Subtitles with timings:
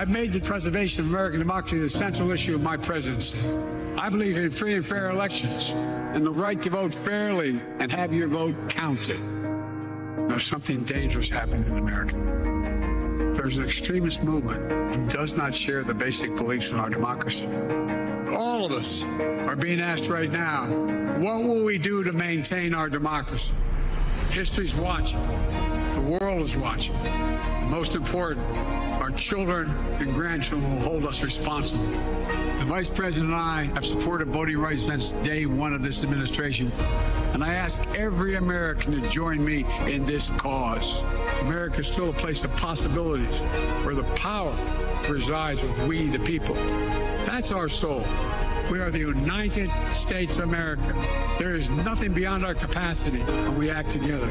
[0.00, 3.36] I've made the preservation of American democracy the central issue of my presidency.
[3.98, 8.10] I believe in free and fair elections and the right to vote fairly and have
[8.10, 9.20] your vote counted.
[10.26, 12.14] There's something dangerous happening in America.
[13.36, 17.46] There's an extremist movement that does not share the basic beliefs in our democracy.
[18.34, 20.64] All of us are being asked right now,
[21.18, 23.52] what will we do to maintain our democracy?
[24.30, 25.20] History's watching.
[25.92, 26.96] The world is watching.
[27.68, 28.46] Most important,
[29.10, 29.68] our children
[29.98, 31.84] and grandchildren will hold us responsible.
[31.84, 36.70] The Vice President and I have supported voting rights since day one of this administration,
[37.32, 41.02] and I ask every American to join me in this cause.
[41.40, 43.40] America is still a place of possibilities
[43.84, 44.56] where the power
[45.08, 46.54] resides with we, the people.
[47.24, 48.04] That's our soul.
[48.70, 50.94] We are the United States of America.
[51.38, 54.30] There is nothing beyond our capacity when we act together.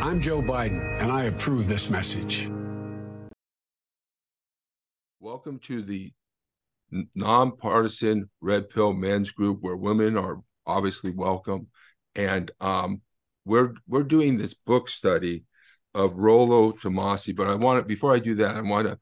[0.00, 2.50] I'm Joe Biden, and I approve this message.
[5.40, 6.12] Welcome to the
[7.14, 11.68] nonpartisan Red Pill Men's Group, where women are obviously welcome,
[12.14, 13.00] and um,
[13.46, 15.44] we're we're doing this book study
[15.94, 17.34] of Rollo Tomassi.
[17.34, 18.98] But I want to before I do that, I want to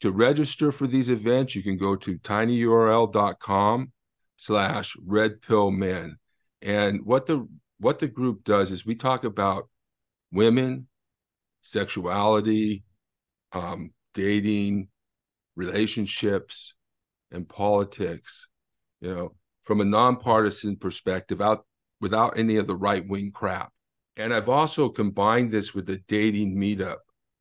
[0.00, 1.54] to register for these events.
[1.54, 3.92] You can go to tinyurl.com
[4.34, 6.16] slash Red Pill Men,
[6.62, 7.46] and what the
[7.78, 9.68] what the group does is we talk about
[10.32, 10.88] women,
[11.62, 12.82] sexuality,
[13.52, 14.88] um, dating
[15.56, 16.74] relationships
[17.32, 18.48] and politics,
[19.00, 21.66] you know, from a nonpartisan perspective, out
[22.00, 23.72] without any of the right wing crap.
[24.16, 26.98] And I've also combined this with a dating meetup.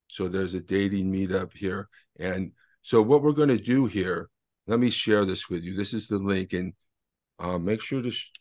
[0.08, 1.90] So there's a dating meetup here.
[2.20, 4.30] And so what we're going to do here,
[4.68, 5.76] let me share this with you.
[5.76, 6.74] This is the link, and
[7.40, 8.32] uh, make sure to sh-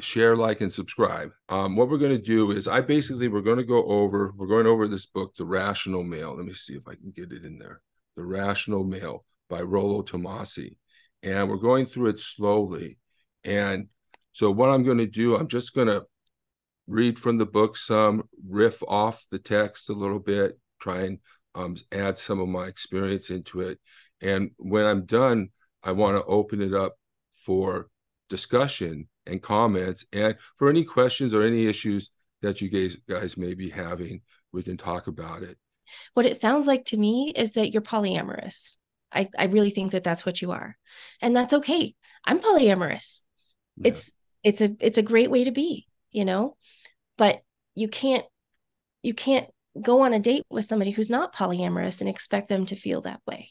[0.00, 1.30] share, like, and subscribe.
[1.48, 4.46] Um, what we're going to do is I basically we're going to go over we're
[4.46, 6.36] going over this book, The Rational Male.
[6.36, 7.80] Let me see if I can get it in there.
[8.16, 10.76] The Rational Male by Rollo Tomassi.
[11.22, 12.98] And we're going through it slowly.
[13.44, 13.88] And
[14.32, 16.04] so, what I'm going to do, I'm just going to
[16.86, 21.18] read from the book some, riff off the text a little bit, try and
[21.54, 23.78] um, add some of my experience into it.
[24.20, 25.48] And when I'm done,
[25.82, 26.96] I want to open it up
[27.32, 27.88] for
[28.28, 30.04] discussion and comments.
[30.12, 32.10] And for any questions or any issues
[32.42, 35.58] that you guys, guys may be having, we can talk about it.
[36.14, 38.76] What it sounds like to me is that you're polyamorous.
[39.12, 40.76] I, I really think that that's what you are.
[41.22, 41.94] And that's okay.
[42.24, 43.20] I'm polyamorous.
[43.76, 43.88] Yeah.
[43.88, 46.56] It's it's a it's a great way to be, you know?
[47.16, 47.42] But
[47.74, 48.24] you can't
[49.02, 49.48] you can't
[49.80, 53.20] go on a date with somebody who's not polyamorous and expect them to feel that
[53.26, 53.50] way.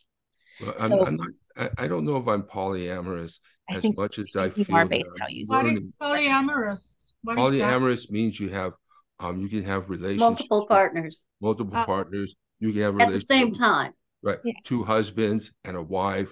[0.61, 4.19] Well, I'm, so, I'm not, I, I, don't know if I'm polyamorous I as much
[4.19, 4.75] as I feel.
[4.75, 7.13] Are based how what is polyamorous?
[7.23, 8.73] What polyamorous means you have
[9.19, 12.35] um, you can have relationships, multiple partners, multiple uh, partners.
[12.59, 13.93] You can have at the same time,
[14.23, 14.39] right?
[14.43, 14.53] Yeah.
[14.63, 16.31] Two husbands and a wife.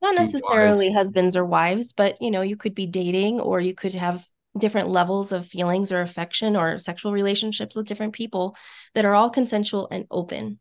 [0.00, 0.96] Not necessarily wives.
[0.96, 4.26] husbands or wives, but you know, you could be dating, or you could have
[4.58, 8.56] different levels of feelings or affection or sexual relationships with different people
[8.94, 10.58] that are all consensual and open.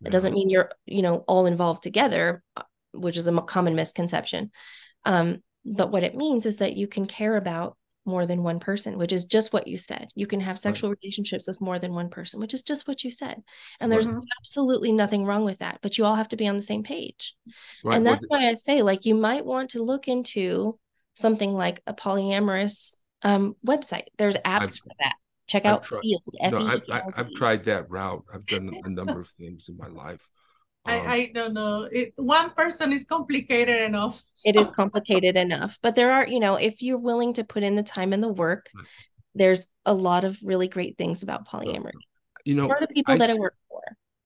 [0.00, 0.08] Yeah.
[0.08, 4.50] It doesn't mean you're, you know, all involved together, uh, which is a common misconception.
[5.06, 8.98] Um, but what it means is that you can care about more than one person,
[8.98, 10.08] which is just what you said.
[10.14, 10.98] You can have sexual right.
[11.02, 13.42] relationships with more than one person, which is just what you said.
[13.78, 14.24] And there's right.
[14.40, 17.34] absolutely nothing wrong with that, but you all have to be on the same page.
[17.84, 17.96] Right.
[17.96, 20.78] And that's why I say, like, you might want to look into
[21.14, 24.06] something like a polyamorous um, website.
[24.16, 25.14] There's apps I've, for that.
[25.46, 26.52] Check I've out tried, Feeld.
[26.52, 28.24] No, I, have tried that route.
[28.32, 30.26] I've done a number of things in my life.
[30.84, 31.88] I, um, I don't know.
[31.90, 34.22] It, one person is complicated enough.
[34.32, 34.48] So.
[34.50, 35.78] It is complicated enough.
[35.82, 38.28] But there are, you know, if you're willing to put in the time and the
[38.28, 38.70] work,
[39.34, 41.92] there's a lot of really great things about polyamory.
[42.44, 43.82] You know, for the people I that see, I work for.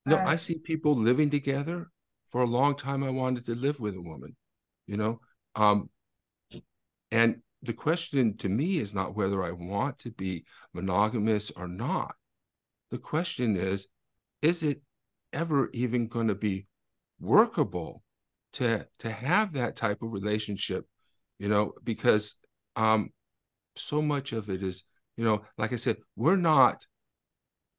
[0.06, 1.91] No, uh, I see people living together.
[2.28, 4.34] For a long time, I wanted to live with a woman,
[4.87, 5.20] you know.
[5.54, 5.91] Um,
[7.10, 12.14] and the question to me is not whether I want to be monogamous or not.
[12.91, 13.87] The question is,
[14.43, 14.82] is it
[15.34, 16.66] ever even going to be
[17.20, 18.02] workable
[18.54, 20.86] to to have that type of relationship
[21.38, 22.36] you know because
[22.76, 23.10] um
[23.76, 24.84] so much of it is
[25.16, 26.86] you know like i said we're not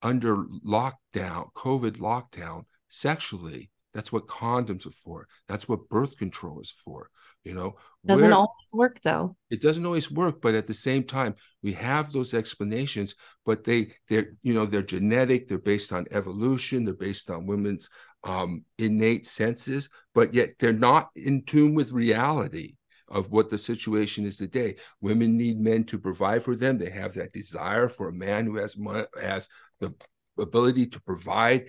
[0.02, 5.28] under lockdown covid lockdown sexually that's what condoms are for.
[5.48, 7.10] That's what birth control is for
[7.46, 7.76] you know?
[8.06, 9.36] Doesn't always work though.
[9.50, 13.16] It doesn't always work but at the same time we have those explanations
[13.46, 17.90] but they they're you know they're genetic they're based on evolution they're based on women's
[18.24, 22.76] um, innate senses but yet they're not in tune with reality
[23.10, 24.76] of what the situation is today.
[25.00, 26.80] Women need men to provide for them.
[26.80, 28.76] They have that desire for a man who has
[29.22, 29.48] has
[29.80, 29.94] the
[30.40, 31.66] ability to provide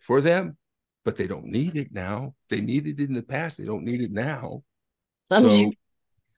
[0.00, 0.56] for them
[1.04, 2.34] but they don't need it now.
[2.48, 3.58] They needed it in the past.
[3.58, 4.62] They don't need it now.
[5.30, 5.72] Some so, do.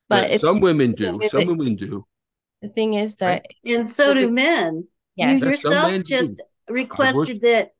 [0.08, 1.20] but, But some women do.
[1.28, 2.06] Some that- women do.
[2.62, 4.88] the thing is that And so do men.
[5.16, 6.02] yes, You some yourself men do.
[6.02, 7.72] just requested that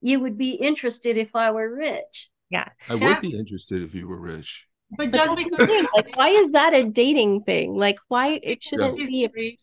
[0.00, 2.28] you would be interested if I were rich.
[2.50, 2.68] yeah.
[2.88, 3.08] I Yeah.
[3.14, 4.66] would be interested if you were rich.
[4.96, 7.76] But But just because like, why is that a dating thing?
[7.76, 9.24] Like, why it shouldn't she's be?
[9.24, 9.58] A, rich,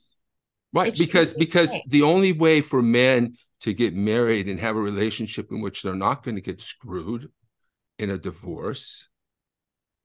[0.73, 1.83] Right, because be because okay.
[1.87, 5.95] the only way for men to get married and have a relationship in which they're
[5.95, 7.29] not going to get screwed
[7.97, 9.07] in a divorce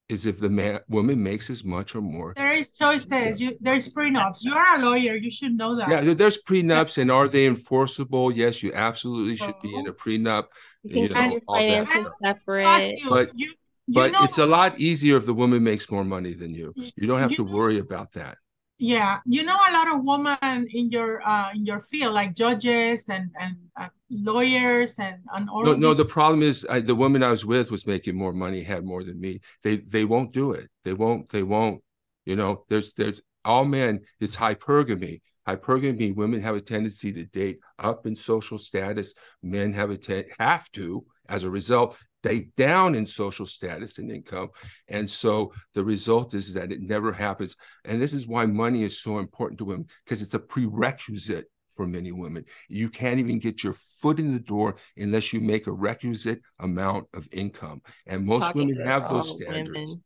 [0.08, 2.32] is if the man woman makes as much or more.
[2.36, 3.40] there is choices.
[3.40, 4.38] You there's prenups.
[4.42, 5.14] You are a lawyer.
[5.14, 5.88] You should know that.
[5.88, 8.32] Yeah, there- there's prenups, and are they enforceable?
[8.32, 10.46] Yes, you absolutely should be in a prenup.
[10.82, 12.38] you You can know, your all that finances stuff.
[12.46, 12.98] Separate.
[12.98, 13.08] you.
[13.08, 13.46] But- you,
[13.86, 16.72] you But know, it's a lot easier if the woman makes more money than you.
[16.96, 18.38] You don't have You to know- worry about that.
[18.80, 23.10] Yeah, you know a lot of women in your uh in your field, like judges
[23.10, 25.92] and and uh, lawyers and and all No, no.
[25.92, 29.04] The problem is, I, the woman I was with was making more money, had more
[29.04, 29.40] than me.
[29.62, 30.70] They they won't do it.
[30.84, 31.28] They won't.
[31.28, 31.82] They won't.
[32.24, 34.00] You know, there's there's all men.
[34.18, 35.20] It's hypergamy.
[35.46, 36.16] Hypergamy.
[36.16, 39.12] Women have a tendency to date up in social status.
[39.42, 44.10] Men have a ten, have to, as a result, date down in social status and
[44.10, 44.48] income.
[44.88, 47.56] And so the result is that it never happens.
[47.84, 51.86] And this is why money is so important to women because it's a prerequisite for
[51.86, 52.44] many women.
[52.68, 57.06] You can't even get your foot in the door unless you make a requisite amount
[57.14, 57.82] of income.
[58.06, 60.02] And most Talking women have those standards, women.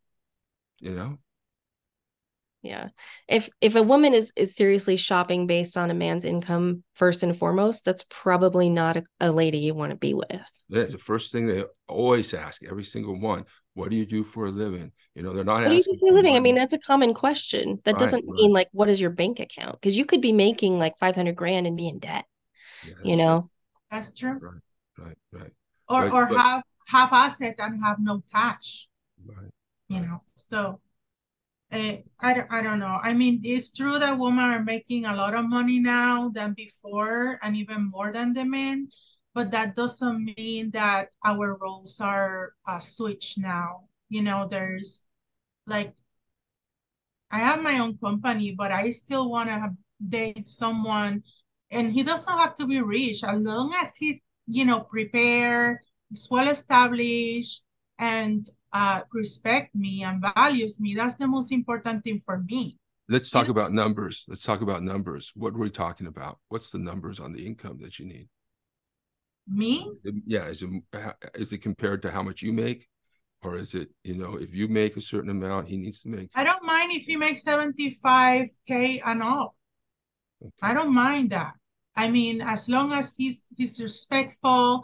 [0.80, 1.18] you know?
[2.64, 2.88] Yeah.
[3.28, 7.36] If if a woman is is seriously shopping based on a man's income first and
[7.36, 10.26] foremost, that's probably not a, a lady you want to be with.
[10.70, 13.44] That's the first thing they always ask, every single one.
[13.74, 14.92] What do you do for a living?
[15.14, 16.36] You know, they're not What do you do for a living?
[16.36, 17.80] I mean, that's a common question.
[17.84, 18.34] That Right, doesn't right.
[18.40, 19.78] mean like what is your bank account?
[19.78, 22.24] Because you could be making like 500 grand and be in debt,
[22.82, 23.50] Yeah, you that's know?
[23.90, 24.40] that's true.
[24.40, 24.62] Right,
[24.96, 25.52] right, right,
[25.86, 28.88] Or But- or but- have have asset and have no cash.
[29.26, 29.52] right.
[29.88, 30.08] you Right.
[30.08, 30.80] know so
[31.72, 32.98] I, don't, I don't know.
[33.02, 37.38] I mean it's true that women are making a lot of money now than before
[37.42, 38.88] and even more than the men
[39.34, 43.88] but that doesn't mean that our roles are uh, switched now.
[44.08, 45.08] You know there's
[45.66, 45.94] like
[47.30, 49.70] i have my own company but i still want to
[50.08, 51.22] date someone
[51.70, 53.24] and he doesn't have to be rich.
[53.24, 55.78] As long as he's you know prepared
[56.12, 57.62] is well established
[57.98, 60.94] and uh, respect me and values me.
[60.94, 62.76] That's the most important thing for me.
[63.08, 64.24] Let's talk know- about numbers.
[64.28, 65.32] Let's talk about numbers.
[65.34, 66.38] What are we talking about?
[66.48, 68.28] What's the numbers on the income that you need?
[69.46, 69.86] Me,
[70.26, 70.70] Yeah, is it
[71.34, 72.88] is it compared to how much you make,
[73.42, 76.30] or is it you know if you make a certain amount, he needs to make?
[76.34, 79.54] I don't mind if he makes 75k and up.
[80.62, 81.52] I don't mind that.
[81.94, 84.82] I mean, as long as he's he's respectful,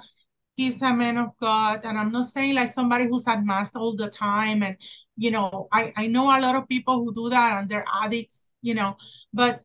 [0.57, 1.81] he's a man of God.
[1.85, 4.63] And I'm not saying like somebody who's at mass all the time.
[4.63, 4.77] And
[5.17, 8.53] you know, I, I know a lot of people who do that and they're addicts,
[8.63, 8.97] you know,
[9.33, 9.63] but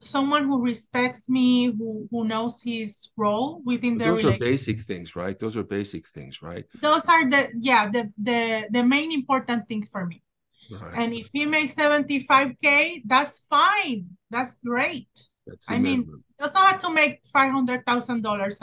[0.00, 5.16] someone who respects me, who who knows his role within the Those are basic things,
[5.16, 5.38] right?
[5.38, 6.64] Those are basic things, right?
[6.80, 10.22] Those are the yeah, the the the main important things for me.
[10.70, 10.94] Right.
[10.96, 14.16] And if he makes 75k, that's fine.
[14.30, 15.08] That's great.
[15.46, 16.08] That's I mean,
[16.38, 18.62] doesn't have to make five hundred thousand dollars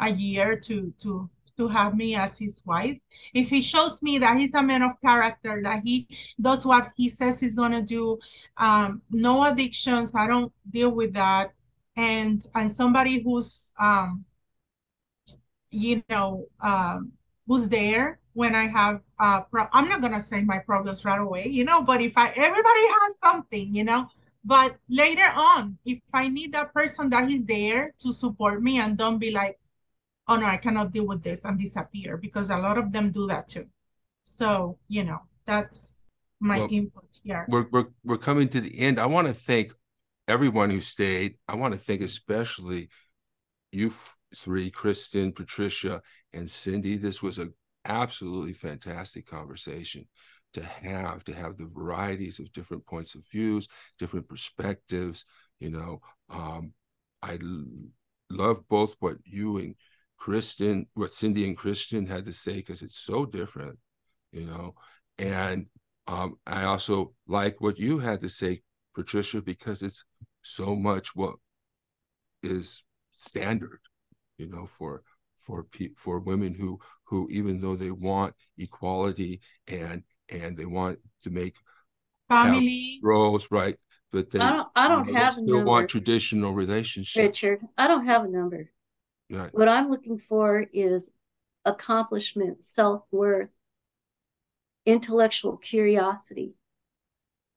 [0.00, 3.00] a year to to to have me as his wife.
[3.32, 6.06] If he shows me that he's a man of character, that he
[6.40, 8.18] does what he says he's gonna do,
[8.58, 11.52] um, no addictions, I don't deal with that,
[11.96, 14.24] and and somebody who's um,
[15.70, 17.12] you know, um,
[17.46, 21.48] who's there when I have uh, pro- I'm not gonna say my problems right away,
[21.48, 24.08] you know, but if I everybody has something, you know,
[24.44, 28.96] but later on, if I need that person that is there to support me and
[28.96, 29.58] don't be like,
[30.28, 33.26] oh no, I cannot deal with this and disappear because a lot of them do
[33.28, 33.66] that too.
[34.22, 36.00] So, you know, that's
[36.40, 37.48] my Well, input here.
[37.48, 38.98] we're we're we're coming to the end.
[38.98, 39.72] I want to thank
[40.28, 41.36] everyone who stayed.
[41.48, 42.88] I want to thank especially
[43.72, 43.92] you
[44.36, 46.02] three, Kristen, Patricia,
[46.32, 46.96] and Cindy.
[46.96, 47.48] This was a
[47.84, 50.06] absolutely fantastic conversation
[50.54, 53.68] to have to have the varieties of different points of views,
[53.98, 55.24] different perspectives.
[55.60, 56.72] You know, um,
[57.22, 57.38] I
[58.30, 59.74] love both what you and
[60.16, 63.78] Kristen, what Cindy and Kristen had to say because it's so different.
[64.32, 64.74] You know,
[65.18, 65.66] and
[66.06, 68.60] um, I also like what you had to say,
[68.94, 70.04] Patricia, because it's
[70.42, 71.36] so much what
[72.42, 72.82] is
[73.12, 73.80] standard,
[74.38, 75.02] you know, for
[75.38, 80.98] for pe- for women who who even though they want equality and and they want
[81.22, 81.56] to make
[82.28, 83.76] Family, roles right,
[84.12, 87.42] but they I don't, I don't you know, have a still number, want traditional relationships.
[87.42, 87.60] Richard.
[87.78, 88.70] I don't have a number.
[89.30, 89.52] Right.
[89.52, 91.10] What I'm looking for is
[91.64, 93.50] accomplishment, self worth,
[94.84, 96.54] intellectual curiosity.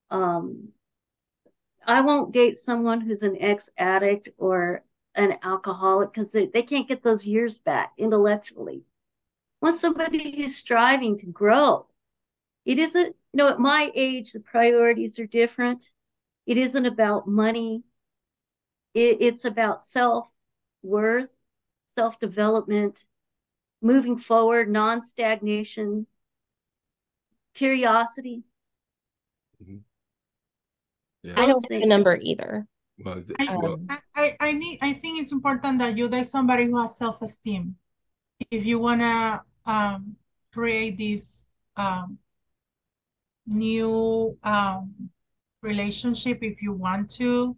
[0.09, 0.69] Um,
[1.85, 4.83] I won't date someone who's an ex addict or
[5.15, 8.83] an alcoholic because they, they can't get those years back intellectually.
[9.61, 11.87] Want somebody who's striving to grow.
[12.65, 15.89] It isn't, you know, at my age, the priorities are different.
[16.45, 17.83] It isn't about money,
[18.93, 20.27] it, it's about self
[20.83, 21.29] worth,
[21.99, 22.95] self development,
[23.81, 26.07] moving forward, non stagnation,
[27.53, 28.43] curiosity.
[29.61, 29.79] Mm-hmm.
[31.23, 31.33] Yeah.
[31.35, 32.65] I don't have a number either.
[33.03, 33.79] Well, the, I, well,
[34.15, 37.75] I, I need I think it's important that you date somebody who has self-esteem.
[38.49, 40.15] If you wanna um
[40.53, 42.17] create this um
[43.45, 45.09] new um
[45.61, 47.57] relationship if you want to,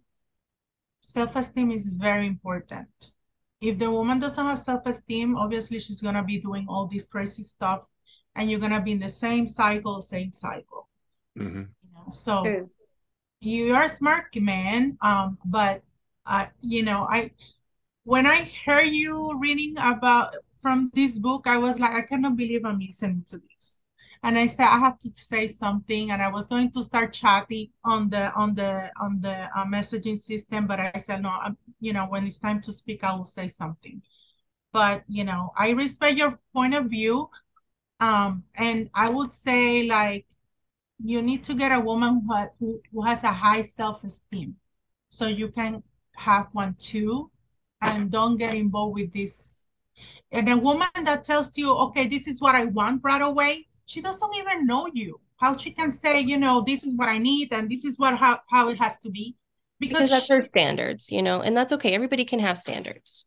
[1.00, 3.12] self-esteem is very important.
[3.62, 7.88] If the woman doesn't have self-esteem, obviously she's gonna be doing all this crazy stuff
[8.34, 10.88] and you're gonna be in the same cycle, same cycle.
[11.38, 11.58] Mm-hmm.
[11.58, 12.10] You know?
[12.10, 12.70] So True.
[13.40, 14.98] you are a smart, man.
[15.00, 15.82] Um, but
[16.26, 17.30] uh, you know, I
[18.02, 22.64] when I heard you reading about from this book, I was like, I cannot believe
[22.64, 23.81] I'm listening to this.
[24.22, 27.70] And I said I have to say something, and I was going to start chatting
[27.84, 31.30] on the on the on the uh, messaging system, but I said no.
[31.30, 34.02] I'm, you know, when it's time to speak, I will say something.
[34.72, 37.30] But you know, I respect your point of view.
[38.00, 40.26] Um, and I would say like
[41.04, 44.56] you need to get a woman who, who, who has a high self-esteem
[45.08, 45.82] so you can
[46.14, 47.30] have one too
[47.80, 49.66] and don't get involved with this.
[50.30, 54.00] And a woman that tells you, okay, this is what I want right away, she
[54.00, 55.20] doesn't even know you.
[55.36, 58.16] How she can say, you know, this is what I need and this is what
[58.16, 59.36] how, how it has to be.
[59.80, 61.92] Because, because that's she, her standards, you know, and that's okay.
[61.92, 63.26] Everybody can have standards.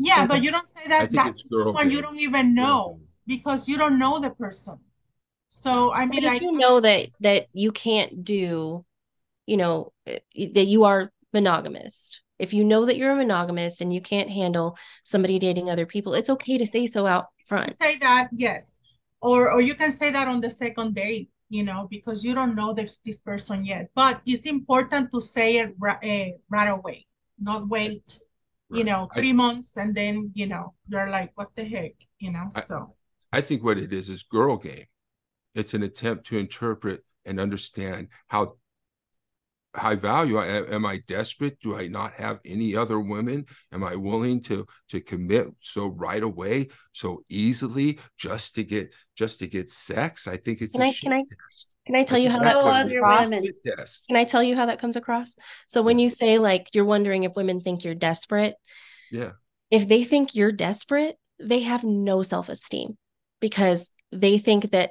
[0.00, 0.26] Yeah, okay.
[0.26, 4.18] but you don't say that that's someone you don't even know because you don't know
[4.18, 4.78] the person.
[5.48, 8.84] So I mean, like you know that that you can't do,
[9.46, 12.20] you know, eh, that you are monogamous.
[12.38, 16.14] If you know that you're a monogamous and you can't handle somebody dating other people,
[16.14, 17.76] it's okay to say so out front.
[17.76, 18.80] Say that, yes,
[19.22, 22.54] or or you can say that on the second date, you know, because you don't
[22.54, 23.90] know this this person yet.
[23.94, 27.06] But it's important to say it uh, right away,
[27.40, 28.02] not wait,
[28.68, 28.78] right.
[28.78, 32.32] you know, three I, months and then you know you're like, what the heck, you
[32.32, 32.50] know.
[32.54, 32.94] I, so
[33.32, 34.86] I think what it is is girl game.
[35.54, 38.56] It's an attempt to interpret and understand how
[39.74, 40.40] high value.
[40.40, 41.58] Am i desperate?
[41.60, 43.46] Do i not have any other women?
[43.72, 49.38] Am i willing to to commit so right away so easily just to get just
[49.40, 50.26] to get sex?
[50.26, 51.22] I think it's can a I, can I,
[51.86, 53.30] can i tell you how that comes across?
[54.06, 55.34] can i tell you how that comes across?
[55.68, 58.54] So when you say like you're wondering if women think you're desperate
[59.10, 59.32] yeah.
[59.70, 62.96] if they think you're desperate they have no self-esteem
[63.40, 64.90] because they think that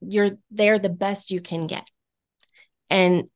[0.00, 1.86] you're they're the best you can get.
[2.88, 3.28] And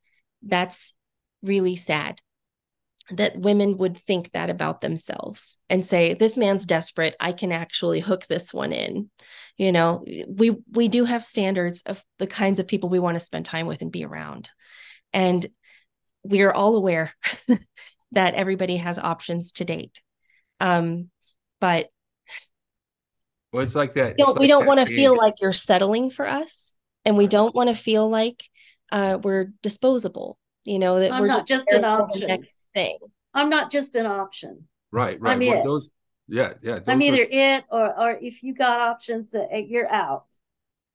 [0.44, 0.94] that's
[1.42, 2.20] really sad
[3.10, 7.14] that women would think that about themselves and say this man's desperate.
[7.20, 9.10] I can actually hook this one in.
[9.58, 13.24] You know we we do have standards of the kinds of people we want to
[13.24, 14.50] spend time with and be around.
[15.12, 15.46] And
[16.22, 17.12] we are all aware
[18.12, 20.00] that everybody has options to date.
[20.60, 21.10] Um
[21.60, 21.88] but
[23.54, 24.16] well, it's like that.
[24.16, 27.54] Don't, like we don't want to feel like you're settling for us, and we don't
[27.54, 28.42] want to feel like
[28.94, 30.38] uh, we're disposable.
[30.64, 32.28] You know that I'm we're not just, just an option.
[32.28, 32.98] Next thing.
[33.34, 34.68] I'm not just an option.
[34.92, 35.32] Right, right.
[35.32, 35.64] I'm well, it.
[35.64, 35.90] Those,
[36.28, 36.78] yeah, yeah.
[36.86, 37.28] I'm either are...
[37.28, 40.26] it or or if you got options, uh, you're out.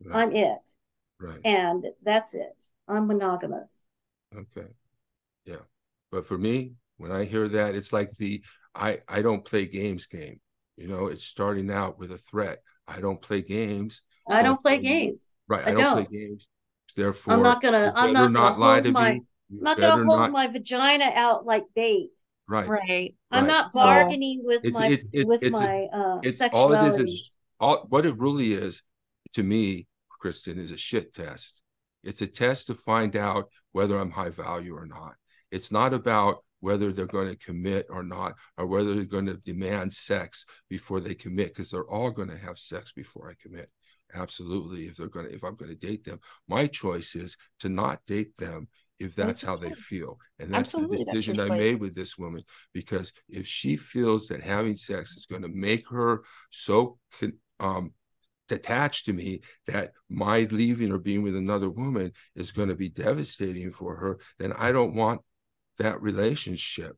[0.03, 0.23] Right.
[0.23, 0.57] I'm it.
[1.19, 1.41] Right.
[1.43, 2.55] And that's it.
[2.87, 3.71] I'm monogamous.
[4.33, 4.69] Okay.
[5.45, 5.57] Yeah.
[6.11, 8.41] But for me, when I hear that, it's like the
[8.73, 10.39] I I don't play games game.
[10.77, 12.63] You know, it's starting out with a threat.
[12.87, 14.01] I don't play games.
[14.27, 15.21] I don't play games.
[15.49, 15.67] Right.
[15.67, 16.47] I, I don't, don't, play games.
[16.95, 17.91] Therefore, I'm not gonna.
[17.95, 19.21] I'm not, not gonna lie to my, me.
[19.51, 20.31] I'm not gonna hold not...
[20.31, 22.09] my vagina out like bait.
[22.47, 22.67] Right.
[22.67, 23.15] Right.
[23.29, 26.73] I'm not bargaining with it's, my it's, it's, with it's my a, uh, it's all
[26.73, 28.81] it is is all what it really is
[29.33, 29.85] to me,
[30.19, 31.61] Kristen, is a shit test.
[32.03, 35.13] It's a test to find out whether I'm high value or not.
[35.51, 39.35] It's not about whether they're going to commit or not, or whether they're going to
[39.35, 43.69] demand sex before they commit, because they're all going to have sex before I commit.
[44.13, 44.87] Absolutely.
[44.87, 47.99] If they're going to, if I'm going to date them, my choice is to not
[48.07, 48.67] date them
[48.99, 50.17] if that's how they feel.
[50.39, 52.43] And that's Absolutely, the decision that's I made with this woman.
[52.73, 56.97] Because if she feels that having sex is going to make her so
[57.59, 57.93] um,
[58.49, 62.89] attached to me that my leaving or being with another woman is going to be
[62.89, 65.21] devastating for her, then I don't want
[65.77, 66.97] that relationship.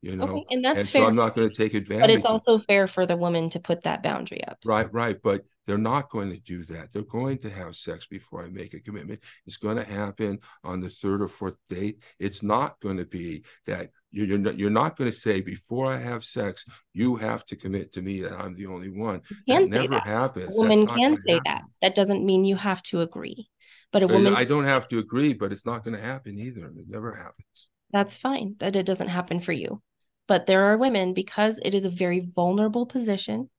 [0.00, 1.02] You know, okay, and that's and fair.
[1.02, 2.02] so I'm not going to take advantage.
[2.02, 4.58] But it's also fair for the woman to put that boundary up.
[4.64, 5.16] Right, right.
[5.22, 6.92] But they're not going to do that.
[6.92, 9.20] They're going to have sex before I make a commitment.
[9.46, 12.02] It's going to happen on the third or fourth date.
[12.18, 15.98] It's not going to be that you're not, you're not going to say before I
[15.98, 19.22] have sex, you have to commit to me that I'm the only one.
[19.46, 20.06] You can that say never that.
[20.06, 20.56] happens.
[20.56, 21.42] A woman can say happen.
[21.46, 21.62] that.
[21.80, 23.48] That doesn't mean you have to agree.
[23.92, 26.66] But a woman I don't have to agree, but it's not going to happen either.
[26.66, 27.70] It never happens.
[27.92, 29.82] that's fine that it doesn't happen for you.
[30.26, 33.50] But there are women because it is a very vulnerable position.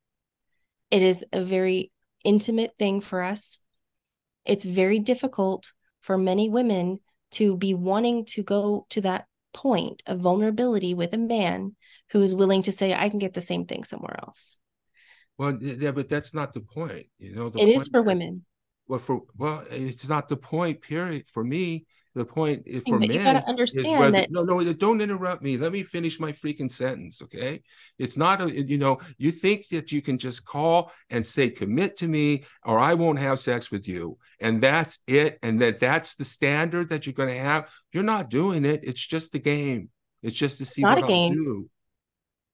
[0.94, 1.92] It is a very
[2.24, 3.58] intimate thing for us.
[4.46, 7.00] It's very difficult for many women
[7.32, 11.76] to be wanting to go to that point of vulnerability with a man
[12.12, 14.60] who is willing to say, I can get the same thing somewhere else.
[15.40, 17.08] Well, yeah, but that's not the point.
[17.18, 18.46] You know, the It is for women.
[18.88, 20.84] Well, for well, it's not the point.
[20.84, 21.28] Period.
[21.28, 24.74] For me, the point is for you men gotta is understand whether, that- no, no,
[24.74, 25.58] don't interrupt me.
[25.58, 27.64] Let me finish my freaking sentence, okay?
[27.98, 31.98] It's not a, you know, you think that you can just call and say commit
[31.98, 36.16] to me, or I won't have sex with you, and that's it, and that that's
[36.16, 37.70] the standard that you're going to have.
[37.92, 38.82] You're not doing it.
[38.84, 39.90] It's just a game.
[40.22, 41.70] It's just to see what I'll do.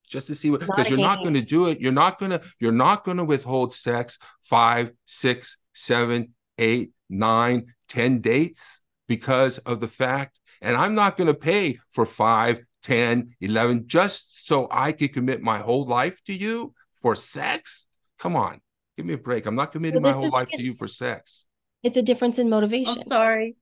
[0.08, 1.80] Just to see what because you're not going to do it.
[1.80, 2.40] You're not going to.
[2.58, 8.79] You're not going to withhold sex five, six, seven, eight, nine, ten dates
[9.10, 14.46] because of the fact, and I'm not going to pay for five, 10, 11, just
[14.46, 17.88] so I could commit my whole life to you for sex.
[18.20, 18.60] Come on,
[18.96, 19.46] give me a break.
[19.46, 21.48] I'm not committing Well, my whole is- life to you for sex.
[21.82, 22.98] It's a difference in motivation.
[22.98, 23.56] I'm sorry.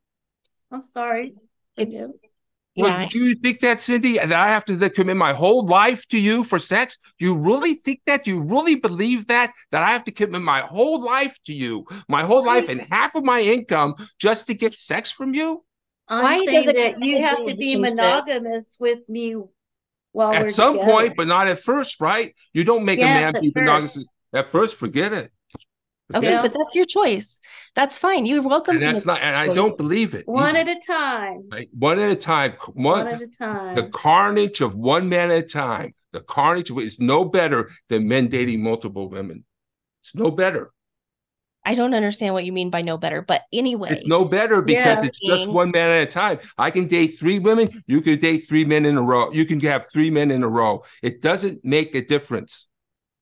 [0.70, 1.32] I'm sorry.
[1.78, 2.10] It's Forgive.
[2.78, 3.08] Well, yeah.
[3.08, 6.44] do you think that, Cindy, that I have to commit my whole life to you
[6.44, 6.96] for sex?
[7.18, 8.24] Do you really think that?
[8.24, 9.52] Do you really believe that?
[9.72, 13.14] That I have to commit my whole life to you, my whole life and half
[13.14, 15.64] of my income just to get sex from you?
[16.08, 19.34] I'm Why does saying it that you have to be monogamous with me
[20.12, 20.92] while we're At some together.
[20.92, 22.34] point, but not at first, right?
[22.54, 23.56] You don't make Yes, a man at be first.
[23.56, 23.98] monogamous
[24.32, 24.76] at first.
[24.76, 25.32] Forget it.
[26.14, 26.42] Okay, Yeah.
[26.42, 27.38] but that's your choice.
[27.74, 28.24] That's fine.
[28.24, 30.26] You're welcome And to that's not, and I don't believe it.
[30.26, 31.48] one either, at a time.
[31.52, 31.68] right?
[31.72, 32.54] One at a time.
[32.72, 33.74] One, One, at a time.
[33.74, 35.94] the carnage of one man at a time.
[36.12, 39.44] The carnage of is no better than men dating multiple women.
[40.02, 40.72] It's no better.
[41.64, 45.00] I don't understand what you mean by no better, but anyway, It's no better because
[45.02, 45.08] Yeah.
[45.08, 46.38] it's just one man at a time.
[46.56, 47.82] I can date three women.
[47.86, 49.30] You can date three men in a row.
[49.32, 50.84] You can have three men in a row.
[51.02, 52.68] It doesn't make a difference.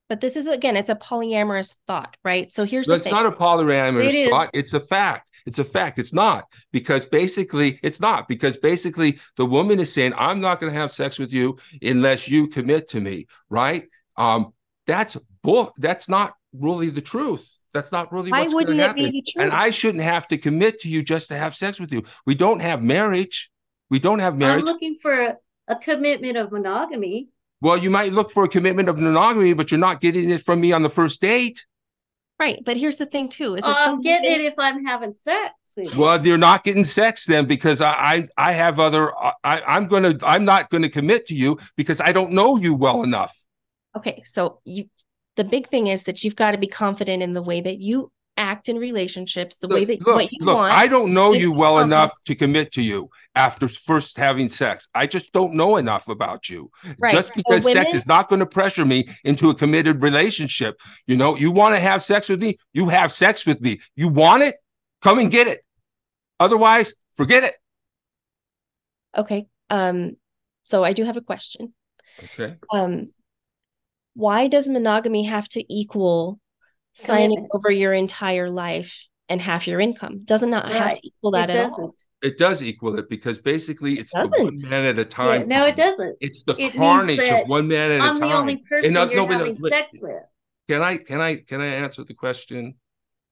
[0.08, 2.52] But this is again, it's a polyamorous thought, right?
[2.52, 3.12] So here's the it's thing.
[3.12, 4.28] not a polyamorous It is.
[4.28, 4.50] thought.
[4.52, 5.30] It's a fact.
[5.46, 5.98] It's a fact.
[5.98, 10.72] It's not because basically it's not because basically the woman is saying, I'm not going
[10.72, 13.26] to have sex with you unless you commit to me.
[13.48, 13.84] Right.
[14.16, 14.52] Um,
[14.86, 15.72] that's bull.
[15.78, 17.52] That's not really the truth.
[17.72, 19.10] That's not really Why what's going to it happen.
[19.10, 19.52] be the And?
[19.52, 22.04] I shouldn't have to commit to you just to have sex with you.
[22.24, 23.50] We don't have marriage.
[23.90, 24.60] We don't have marriage.
[24.62, 25.36] I'm looking for a,
[25.68, 27.28] a commitment of monogamy.
[27.60, 30.60] Well, you might look for a commitment of monogamy, but you're not getting it from
[30.60, 31.64] me on the first date.
[32.38, 32.60] right.
[32.64, 35.52] But here's the thing too, is that I'm some getting it if I'm having sex.
[35.94, 39.12] Well, you're not getting sex then because I I, I have other
[39.44, 43.02] I, I'm gonna I'm not gonna commit to you because I don't know you well
[43.02, 43.36] enough.
[43.94, 44.86] Okay, so you
[45.36, 48.10] the big thing is that you've got to be confident in the way that you
[48.36, 50.76] act in relationships, the way that look, what you look, want.
[50.76, 54.88] I don't know you well enough to commit to you after first having sex.
[54.94, 56.70] I just don't know enough about you.
[56.98, 57.12] Right.
[57.12, 60.80] Just because sex is not going to pressure me into a committed relationship.
[61.06, 63.80] You know, you want to have sex with me, you have sex with me.
[63.94, 64.56] You want it,
[65.02, 65.64] come and get it.
[66.38, 67.54] Otherwise, forget it.
[69.16, 69.46] Okay.
[69.70, 70.16] Um,
[70.64, 71.72] so I do have a question.
[72.22, 72.56] Okay.
[72.72, 73.12] Um,
[74.14, 76.40] why does monogamy have to equal
[76.96, 77.50] signing Commitment.
[77.54, 80.22] over your entire life and half your income?
[80.24, 81.82] doesn't not have to equal that it at doesn't.
[81.84, 81.94] all?
[82.22, 85.48] It does equal it because basically it's the one man at a Yeah, time.
[85.48, 86.16] no, it doesn't.
[86.20, 88.32] It's the It carnage of one man at a I'm the time.
[88.32, 90.22] only person no- you're no, having but- sex with.
[90.68, 92.74] Can I can I can I answer the question?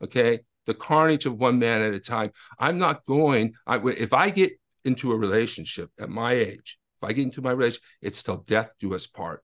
[0.03, 2.31] Okay, the carnage of one man at a time.
[2.59, 3.55] I'm not going.
[3.67, 4.53] I if I get
[4.85, 8.71] into a relationship at my age, if I get into my relationship, it's till death
[8.79, 9.43] do us part.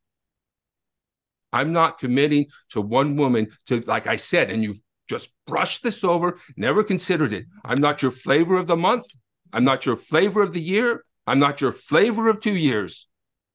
[1.52, 6.04] I'm not committing to one woman to like I said, and you've just brushed this
[6.04, 7.46] over, never considered it.
[7.64, 9.06] I'm not your flavor of the month.
[9.52, 11.04] I'm not your flavor of the year.
[11.26, 13.08] I'm not your flavor of two years.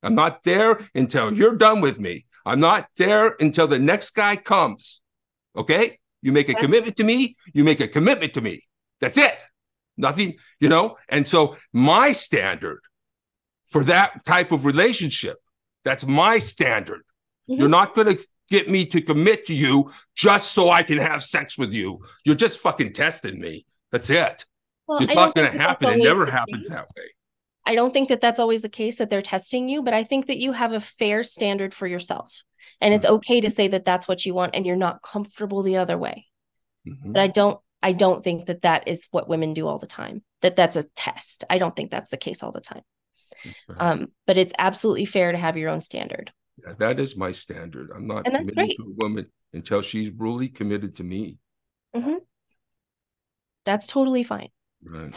[0.03, 2.25] I'm not there until you're done with me.
[2.45, 5.01] I'm not there until the next guy comes.
[5.55, 5.99] Okay?
[6.21, 8.61] You make a That's- commitment to me, you make a commitment to me.
[8.99, 9.41] That's it.
[9.97, 10.97] Nothing, you know?
[11.07, 12.81] And so my standard
[13.65, 15.37] for that type of relationship,
[15.83, 17.03] that's my standard.
[17.47, 17.71] You're Mhm.
[17.71, 21.57] not going to get me to commit to you just so I can have sex
[21.57, 22.05] with you.
[22.23, 23.65] You're just fucking testing me.
[23.91, 24.45] That's it.
[24.87, 25.89] Well, it's not going to happen.
[25.99, 27.03] It never happens that way.
[27.65, 30.27] I don't think that that's always the case that they're testing you, but I think
[30.27, 32.43] that you have a fair standard for yourself.
[32.79, 35.77] And it's okay to say that that's what you want and you're not comfortable the
[35.77, 36.27] other way.
[36.87, 37.13] Mm-hmm.
[37.13, 40.23] But I don't I don't think that that is what women do all the time.
[40.41, 41.43] That that's a test.
[41.49, 42.81] I don't think that's the case all the time.
[43.45, 43.79] Okay.
[43.79, 46.31] Um, but it's absolutely fair to have your own standard.
[46.63, 47.89] Yeah, that is my standard.
[47.93, 48.77] I'm not and that's great.
[48.77, 51.37] to a woman until she's really committed to me.
[51.95, 52.17] Mm-hmm.
[53.65, 54.49] That's totally fine.
[54.83, 55.15] Right.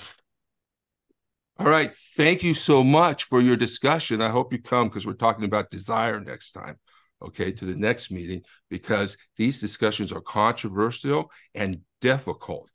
[1.58, 1.92] All right.
[2.16, 4.22] Thank you so much for your discussion.
[4.22, 6.76] I hope you come because we're talking about desire next time,
[7.20, 12.70] okay, to the next meeting, because these discussions are controversial and difficult.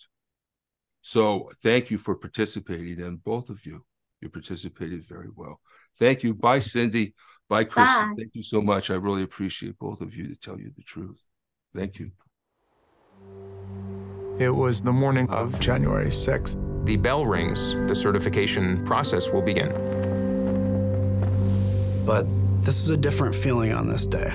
[1.02, 3.86] So thank you for participating, and both of you,
[4.22, 5.60] you participated very well.
[5.98, 6.34] Thank you.
[6.34, 7.14] Bye, Cindy.
[7.50, 7.90] Bye, Chris.
[7.90, 8.90] Thank you so much.
[8.90, 11.26] I really appreciate both of you to tell you the truth.
[11.76, 12.12] Thank you.
[14.40, 16.58] It was the morning of January 6th.
[16.86, 17.74] The bell rings.
[17.88, 19.72] The certification process will begin.
[22.06, 22.26] But
[22.64, 24.32] this is a different feeling on this day.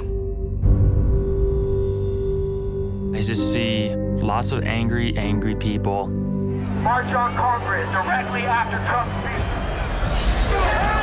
[3.18, 6.06] I just see lots of angry, angry people.
[6.06, 10.97] March on Congress directly after Trump's speech.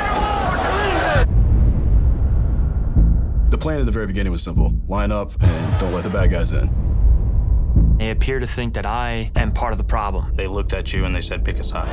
[3.56, 6.30] The plan at the very beginning was simple line up and don't let the bad
[6.30, 7.96] guys in.
[7.96, 10.34] They appear to think that I am part of the problem.
[10.34, 11.88] They looked at you and they said, pick a side.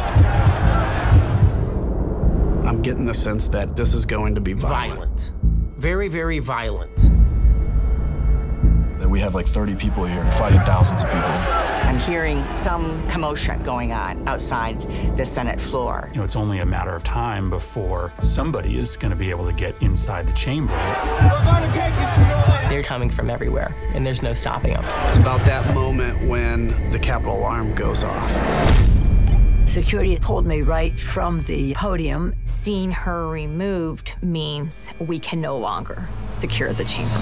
[2.65, 4.99] I'm getting the sense that this is going to be violent.
[4.99, 5.31] Violent.
[5.77, 6.97] Very, very violent.
[8.99, 11.72] That we have like 30 people here fighting thousands of people.
[11.93, 14.81] I'm hearing some commotion going on outside
[15.15, 16.09] the Senate floor.
[16.11, 19.45] You know, it's only a matter of time before somebody is going to be able
[19.45, 20.73] to get inside the chamber.
[22.67, 24.83] They're coming from everywhere, and there's no stopping them.
[25.07, 28.31] It's about that moment when the Capitol alarm goes off.
[29.67, 32.33] Security pulled me right from the podium.
[32.45, 37.19] Seeing her removed means we can no longer secure the chamber.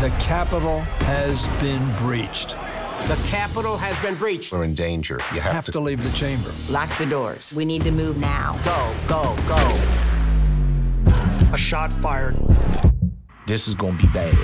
[0.00, 2.56] The Capitol has been breached.
[3.08, 4.52] The Capitol has been breached.
[4.52, 5.18] We're in danger.
[5.34, 5.72] You have, have to...
[5.72, 6.50] to leave the chamber.
[6.68, 7.52] Lock the doors.
[7.54, 8.58] We need to move now.
[8.64, 9.56] Go, go, go.
[11.52, 12.36] A shot fired.
[13.46, 14.36] This is going to be bad.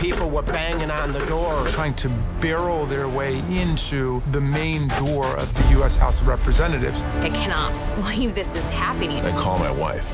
[0.00, 1.64] People were banging on the door.
[1.68, 2.08] Trying to
[2.40, 5.94] barrel their way into the main door of the U.S.
[5.96, 7.02] House of Representatives.
[7.20, 9.24] I cannot believe this is happening.
[9.24, 10.12] I call my wife.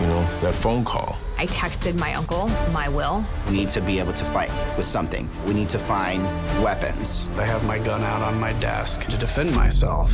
[0.00, 1.13] You know, that phone call.
[1.36, 3.24] I texted my uncle, my will.
[3.48, 5.28] We need to be able to fight with something.
[5.46, 6.22] We need to find
[6.62, 7.26] weapons.
[7.36, 10.12] I have my gun out on my desk to defend myself.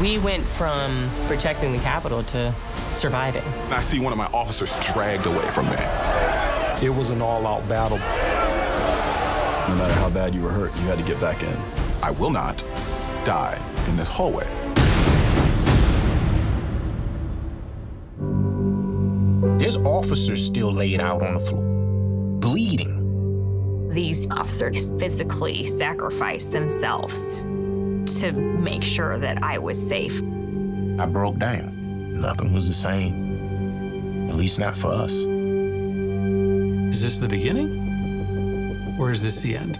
[0.00, 2.54] We went from protecting the Capitol to
[2.94, 3.44] surviving.
[3.70, 5.76] I see one of my officers dragged away from me.
[6.82, 7.98] It was an all-out battle.
[7.98, 11.56] No matter how bad you were hurt, you had to get back in.
[12.02, 12.64] I will not
[13.24, 14.48] die in this hallway.
[19.70, 21.62] There's officers still laid out on the floor,
[22.40, 23.88] bleeding.
[23.92, 27.36] These officers physically sacrificed themselves
[28.18, 30.18] to make sure that I was safe.
[30.98, 32.20] I broke down.
[32.20, 35.12] Nothing was the same, at least not for us.
[35.12, 38.96] Is this the beginning?
[38.98, 39.78] Or is this the end?